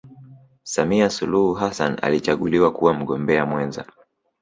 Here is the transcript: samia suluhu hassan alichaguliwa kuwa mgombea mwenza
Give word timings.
samia 0.63 1.09
suluhu 1.09 1.53
hassan 1.53 1.99
alichaguliwa 2.01 2.73
kuwa 2.73 2.93
mgombea 2.93 3.45
mwenza 3.45 3.85